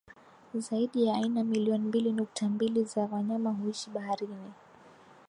[0.53, 4.51] Zaidi ya aina million mbili nukta mbilu za wanyama huishi baharini